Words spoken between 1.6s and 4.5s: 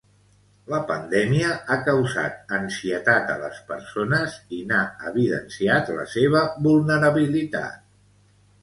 ha causat ansietat a les persones